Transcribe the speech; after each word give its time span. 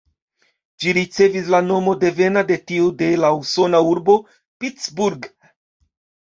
Ĝi 0.85 0.93
ricevis 0.97 1.51
la 1.55 1.59
nomo 1.65 1.93
devena 2.03 2.43
de 2.53 2.57
tiu 2.71 2.87
de 3.03 3.11
la 3.25 3.31
usona 3.43 3.83
urbo 3.91 4.17
Pittsburgh. 4.65 5.31